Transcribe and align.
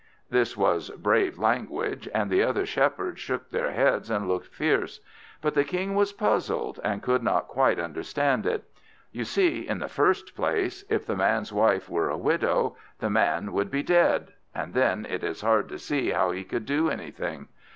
This 0.31 0.57
was 0.57 0.89
brave 0.89 1.37
language, 1.37 2.09
and 2.11 2.31
the 2.31 2.41
other 2.41 2.65
Shepherds 2.65 3.19
shook 3.19 3.51
their 3.51 3.69
heads 3.69 4.09
and 4.09 4.27
looked 4.27 4.47
fierce. 4.47 4.99
But 5.43 5.53
the 5.53 5.63
King 5.63 5.93
was 5.93 6.11
puzzled, 6.11 6.79
and 6.83 7.03
could 7.03 7.21
not 7.21 7.47
quite 7.47 7.77
understand 7.77 8.47
it. 8.47 8.63
You 9.11 9.23
see, 9.23 9.59
in 9.67 9.77
the 9.77 9.87
first 9.87 10.35
place, 10.35 10.83
if 10.89 11.05
the 11.05 11.15
man's 11.15 11.53
wife 11.53 11.87
were 11.87 12.09
a 12.09 12.17
widow, 12.17 12.75
the 12.97 13.11
man 13.11 13.51
would 13.53 13.69
be 13.69 13.83
dead; 13.83 14.33
and 14.55 14.73
then 14.73 15.05
it 15.07 15.23
is 15.23 15.41
hard 15.41 15.69
to 15.69 15.77
see 15.77 16.09
how 16.09 16.31
he 16.31 16.43
could 16.45 16.65
do 16.65 16.89
anything. 16.89 17.49